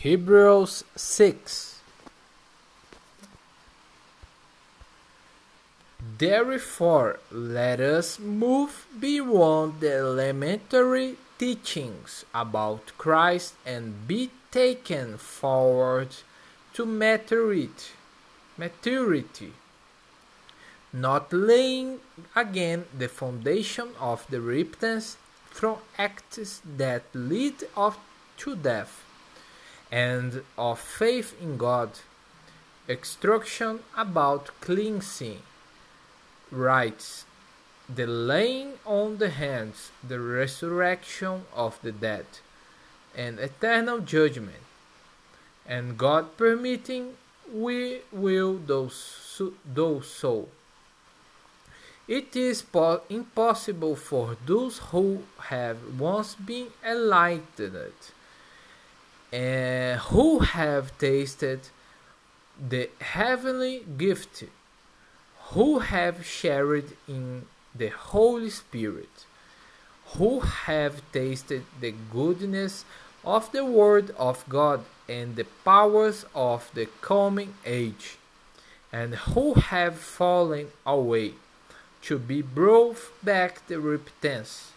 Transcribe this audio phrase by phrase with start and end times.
[0.00, 1.80] Hebrews 6
[6.18, 16.14] Therefore, let us move beyond the elementary teachings about Christ and be taken forward
[16.74, 17.90] to maturity,
[18.56, 19.52] maturity,
[20.92, 21.98] not laying
[22.36, 25.16] again the foundation of the repentance
[25.50, 27.98] from acts that lead up
[28.36, 29.02] to death
[29.90, 31.90] and of faith in God,
[32.86, 35.42] instruction about cleansing,
[36.50, 37.24] rites,
[37.94, 42.26] the laying on the hands, the resurrection of the dead,
[43.16, 44.62] and eternal judgment.
[45.66, 47.16] And God permitting,
[47.52, 50.48] we will do so.
[52.06, 52.64] It is
[53.10, 57.92] impossible for those who have once been enlightened
[59.32, 61.60] and who have tasted
[62.58, 64.44] the heavenly gift,
[65.50, 69.26] who have shared in the Holy Spirit,
[70.16, 72.84] who have tasted the goodness
[73.24, 78.16] of the Word of God and the powers of the coming age,
[78.92, 81.34] and who have fallen away
[82.02, 84.72] to be brought back to repentance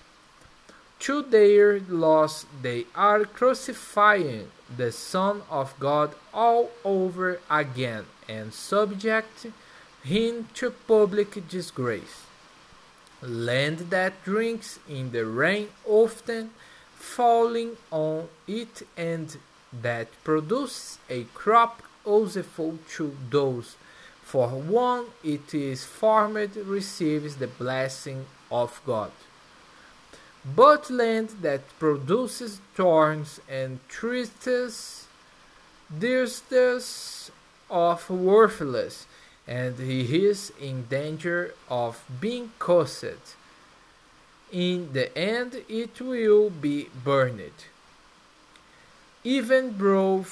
[1.02, 9.48] to their loss they are crucifying the Son of God all over again and subject
[10.04, 12.26] him to public disgrace.
[13.22, 16.52] Land that drinks in the rain often
[16.96, 19.38] falling on it and
[19.74, 23.76] that produces a crop useful to those
[24.22, 29.12] for whom it is formed receives the blessing of God
[30.44, 35.08] but land that produces thorns and thistles,
[35.90, 37.32] this
[37.70, 39.06] of worthless,
[39.48, 43.36] and he is in danger of being cursed.
[44.52, 47.66] In the end, it will be burned.
[49.24, 50.26] Even though,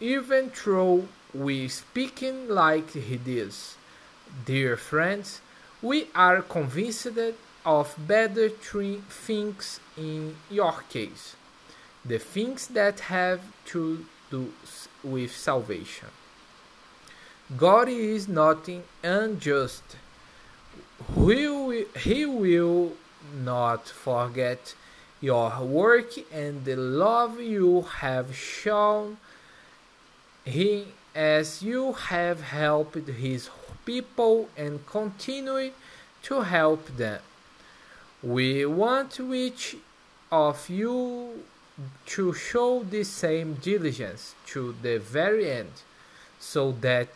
[0.00, 3.76] even though we speaking like he does,
[4.44, 5.40] dear friends,
[5.82, 7.18] we are convinced
[7.66, 11.34] of better things in your case,
[12.04, 14.52] the things that have to do
[15.02, 16.08] with salvation.
[17.56, 18.68] God is not
[19.02, 19.82] unjust.
[21.14, 22.92] He will, he will
[23.34, 24.74] not forget
[25.20, 29.16] your work and the love you have shown
[30.44, 33.50] him as you have helped his
[33.84, 35.72] people and continue
[36.22, 37.20] to help them.
[38.26, 39.76] We want each
[40.32, 41.44] of you
[42.06, 45.70] to show the same diligence to the very end,
[46.40, 47.08] so that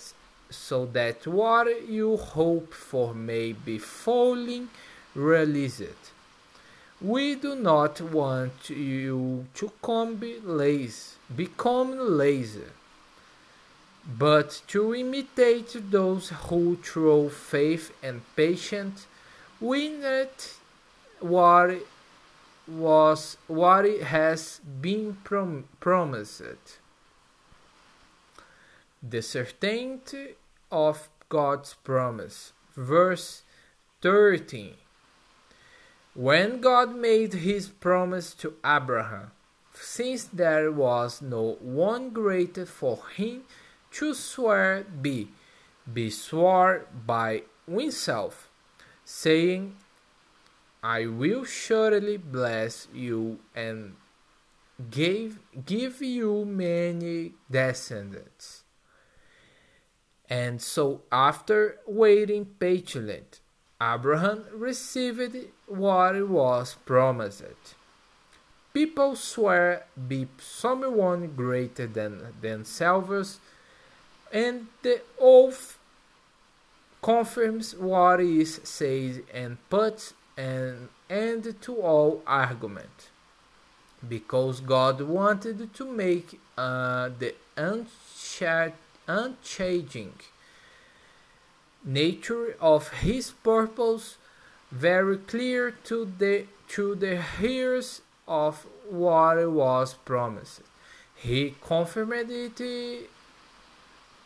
[0.50, 4.68] so that what you hope for may be fully
[5.16, 6.02] realized.
[7.00, 12.70] We do not want you to come lazy, become lazy,
[14.16, 19.08] but to imitate those who through faith and patience
[19.60, 20.54] win it
[21.20, 21.78] what
[22.66, 26.78] was what has been prom promised.
[29.02, 30.34] The certainty
[30.70, 32.52] of God's promise.
[32.76, 33.42] Verse
[34.02, 34.74] 13.
[36.14, 39.30] When God made his promise to Abraham,
[39.74, 43.42] since there was no one greater for him
[43.92, 45.28] to swear be,
[45.92, 48.50] be swore by himself,
[49.04, 49.76] saying,
[50.82, 53.96] I will surely bless you and
[54.90, 58.64] give, give you many descendants.
[60.28, 63.24] And so, after waiting patiently,
[63.82, 65.36] Abraham received
[65.66, 67.74] what was promised.
[68.72, 73.40] People swear be someone greater than themselves,
[74.32, 75.78] and the oath
[77.02, 83.10] confirms what is said and puts an end to all argument
[84.08, 87.34] because God wanted to make uh, the
[89.06, 90.14] unchanging
[91.84, 94.16] nature of his purpose
[94.70, 100.62] very clear to the to the hearers of what was promised.
[101.16, 103.10] He confirmed it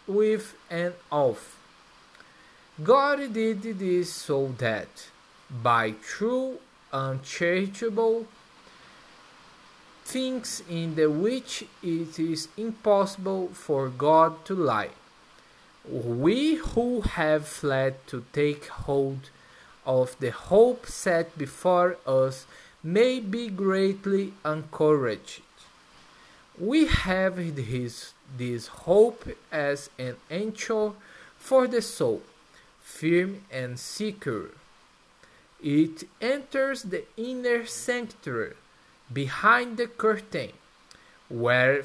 [0.06, 1.56] with an oath.
[2.82, 5.08] God did this so that
[5.50, 6.58] by true
[6.93, 8.26] uncharitable
[10.05, 14.91] things in the which it is impossible for God to lie.
[15.88, 19.31] We who have fled to take hold
[19.87, 22.46] of the hope set before us
[22.82, 25.43] may be greatly encouraged.
[26.58, 30.93] We have his, this hope as an anchor
[31.38, 32.23] for the soul,
[32.81, 34.50] firm and secure.
[35.64, 38.52] It enters the inner sanctuary
[39.11, 40.52] behind the curtain,
[41.31, 41.82] where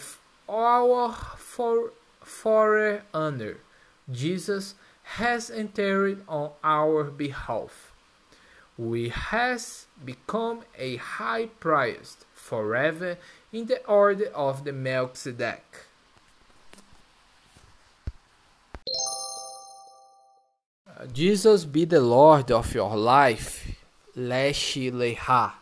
[0.50, 3.56] our for, forerunner
[4.12, 4.76] Jesus
[5.16, 7.94] has entered on our behalf.
[8.78, 13.18] We has become a high priest forever
[13.54, 15.89] in the order of the Melchizedek.
[21.08, 23.66] Jesus be the Lord of your life.
[24.18, 25.54] Leshi Leha.